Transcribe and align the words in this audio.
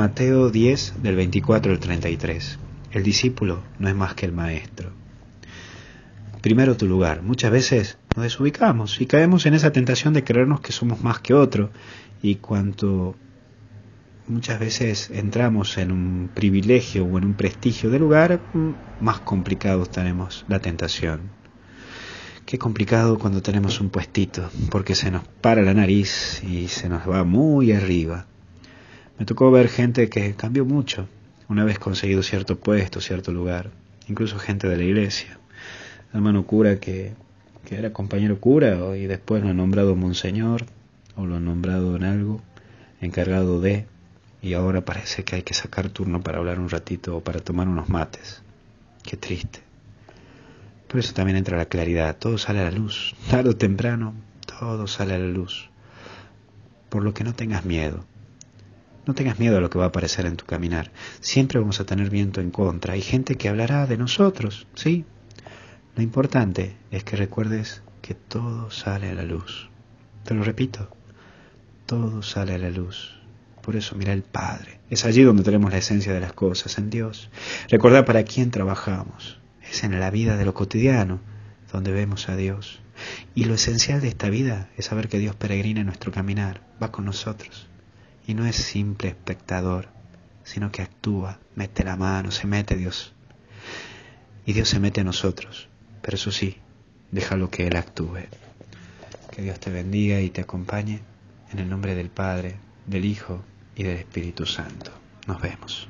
Mateo 0.00 0.48
10 0.48 1.02
del 1.02 1.14
24 1.14 1.72
al 1.72 1.78
33. 1.78 2.58
El 2.90 3.02
discípulo 3.02 3.62
no 3.78 3.86
es 3.86 3.94
más 3.94 4.14
que 4.14 4.24
el 4.24 4.32
maestro. 4.32 4.92
Primero 6.40 6.74
tu 6.78 6.86
lugar. 6.86 7.20
Muchas 7.20 7.50
veces 7.50 7.98
nos 8.16 8.22
desubicamos 8.22 8.98
y 9.02 9.04
caemos 9.04 9.44
en 9.44 9.52
esa 9.52 9.72
tentación 9.72 10.14
de 10.14 10.24
creernos 10.24 10.62
que 10.62 10.72
somos 10.72 11.02
más 11.02 11.20
que 11.20 11.34
otro 11.34 11.68
y 12.22 12.36
cuanto 12.36 13.14
muchas 14.26 14.58
veces 14.58 15.10
entramos 15.10 15.76
en 15.76 15.92
un 15.92 16.30
privilegio 16.32 17.04
o 17.04 17.18
en 17.18 17.26
un 17.26 17.34
prestigio 17.34 17.90
de 17.90 17.98
lugar, 17.98 18.40
más 19.02 19.20
complicado 19.20 19.84
tenemos 19.84 20.46
la 20.48 20.60
tentación. 20.60 21.20
Qué 22.46 22.56
complicado 22.56 23.18
cuando 23.18 23.42
tenemos 23.42 23.82
un 23.82 23.90
puestito, 23.90 24.48
porque 24.70 24.94
se 24.94 25.10
nos 25.10 25.28
para 25.42 25.60
la 25.60 25.74
nariz 25.74 26.42
y 26.42 26.68
se 26.68 26.88
nos 26.88 27.06
va 27.06 27.22
muy 27.22 27.72
arriba. 27.72 28.28
Me 29.20 29.26
tocó 29.26 29.50
ver 29.50 29.68
gente 29.68 30.08
que 30.08 30.32
cambió 30.34 30.64
mucho 30.64 31.06
una 31.46 31.62
vez 31.62 31.78
conseguido 31.78 32.22
cierto 32.22 32.58
puesto, 32.58 33.02
cierto 33.02 33.32
lugar, 33.32 33.70
incluso 34.08 34.38
gente 34.38 34.66
de 34.66 34.78
la 34.78 34.82
iglesia. 34.82 35.38
Hermano 36.14 36.46
cura 36.46 36.80
que, 36.80 37.12
que 37.66 37.76
era 37.76 37.92
compañero 37.92 38.40
cura 38.40 38.96
y 38.96 39.04
después 39.04 39.42
lo 39.42 39.50
han 39.50 39.58
nombrado 39.58 39.94
monseñor 39.94 40.64
o 41.16 41.26
lo 41.26 41.36
han 41.36 41.44
nombrado 41.44 41.96
en 41.96 42.04
algo, 42.04 42.40
encargado 43.02 43.60
de, 43.60 43.84
y 44.40 44.54
ahora 44.54 44.86
parece 44.86 45.22
que 45.22 45.36
hay 45.36 45.42
que 45.42 45.52
sacar 45.52 45.90
turno 45.90 46.22
para 46.22 46.38
hablar 46.38 46.58
un 46.58 46.70
ratito 46.70 47.18
o 47.18 47.20
para 47.20 47.40
tomar 47.40 47.68
unos 47.68 47.90
mates. 47.90 48.40
Qué 49.02 49.18
triste. 49.18 49.60
Por 50.88 50.98
eso 50.98 51.12
también 51.12 51.36
entra 51.36 51.58
la 51.58 51.66
claridad, 51.66 52.16
todo 52.16 52.38
sale 52.38 52.60
a 52.60 52.64
la 52.64 52.70
luz, 52.70 53.14
tarde 53.28 53.50
o 53.50 53.56
temprano, 53.56 54.14
todo 54.46 54.86
sale 54.86 55.12
a 55.12 55.18
la 55.18 55.28
luz. 55.28 55.68
Por 56.88 57.04
lo 57.04 57.12
que 57.12 57.22
no 57.22 57.34
tengas 57.34 57.66
miedo, 57.66 58.06
no 59.10 59.14
tengas 59.14 59.40
miedo 59.40 59.58
a 59.58 59.60
lo 59.60 59.70
que 59.70 59.78
va 59.78 59.86
a 59.86 59.88
aparecer 59.88 60.24
en 60.24 60.36
tu 60.36 60.44
caminar. 60.44 60.92
Siempre 61.18 61.58
vamos 61.58 61.80
a 61.80 61.84
tener 61.84 62.10
viento 62.10 62.40
en 62.40 62.52
contra. 62.52 62.94
Hay 62.94 63.02
gente 63.02 63.34
que 63.34 63.48
hablará 63.48 63.88
de 63.88 63.98
nosotros, 63.98 64.68
¿sí? 64.76 65.04
Lo 65.96 66.02
importante 66.04 66.76
es 66.92 67.02
que 67.02 67.16
recuerdes 67.16 67.82
que 68.02 68.14
todo 68.14 68.70
sale 68.70 69.10
a 69.10 69.14
la 69.14 69.24
luz. 69.24 69.68
Te 70.22 70.34
lo 70.34 70.44
repito, 70.44 70.90
todo 71.86 72.22
sale 72.22 72.54
a 72.54 72.58
la 72.58 72.70
luz. 72.70 73.20
Por 73.62 73.74
eso 73.74 73.96
mira 73.96 74.12
el 74.12 74.22
Padre. 74.22 74.78
Es 74.90 75.04
allí 75.04 75.24
donde 75.24 75.42
tenemos 75.42 75.72
la 75.72 75.78
esencia 75.78 76.12
de 76.12 76.20
las 76.20 76.32
cosas, 76.32 76.78
en 76.78 76.88
Dios. 76.88 77.30
Recordar 77.68 78.04
para 78.04 78.22
quién 78.22 78.52
trabajamos. 78.52 79.40
Es 79.68 79.82
en 79.82 79.98
la 79.98 80.12
vida 80.12 80.36
de 80.36 80.44
lo 80.44 80.54
cotidiano 80.54 81.18
donde 81.72 81.90
vemos 81.90 82.28
a 82.28 82.36
Dios. 82.36 82.80
Y 83.34 83.46
lo 83.46 83.54
esencial 83.54 84.00
de 84.00 84.06
esta 84.06 84.30
vida 84.30 84.68
es 84.76 84.84
saber 84.84 85.08
que 85.08 85.18
Dios 85.18 85.34
peregrina 85.34 85.80
en 85.80 85.86
nuestro 85.86 86.12
caminar, 86.12 86.62
va 86.80 86.92
con 86.92 87.06
nosotros 87.06 87.66
y 88.26 88.34
no 88.34 88.46
es 88.46 88.56
simple 88.56 89.08
espectador, 89.08 89.88
sino 90.44 90.70
que 90.70 90.82
actúa, 90.82 91.38
mete 91.54 91.84
la 91.84 91.96
mano, 91.96 92.30
se 92.30 92.46
mete 92.46 92.76
Dios. 92.76 93.12
Y 94.46 94.52
Dios 94.52 94.68
se 94.68 94.80
mete 94.80 95.00
a 95.02 95.04
nosotros, 95.04 95.68
pero 96.02 96.16
eso 96.16 96.30
sí, 96.30 96.56
déjalo 97.10 97.50
que 97.50 97.66
Él 97.66 97.76
actúe. 97.76 98.26
Que 99.30 99.42
Dios 99.42 99.60
te 99.60 99.70
bendiga 99.70 100.20
y 100.20 100.30
te 100.30 100.40
acompañe 100.40 101.00
en 101.52 101.58
el 101.58 101.68
nombre 101.68 101.94
del 101.94 102.10
Padre, 102.10 102.56
del 102.86 103.04
Hijo 103.04 103.44
y 103.76 103.84
del 103.84 103.98
Espíritu 103.98 104.46
Santo. 104.46 104.92
Nos 105.26 105.40
vemos. 105.40 105.88